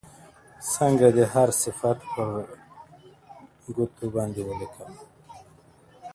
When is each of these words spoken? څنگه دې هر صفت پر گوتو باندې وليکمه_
څنگه 0.71 1.09
دې 1.15 1.25
هر 1.33 1.49
صفت 1.61 1.97
پر 2.11 2.29
گوتو 3.75 4.05
باندې 4.15 4.41
وليکمه_ 4.43 4.97